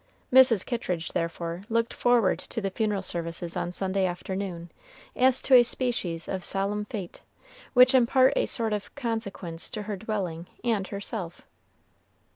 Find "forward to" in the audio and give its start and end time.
1.93-2.59